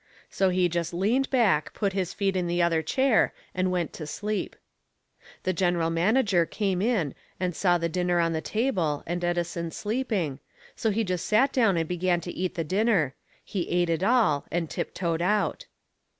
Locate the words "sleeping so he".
9.69-11.03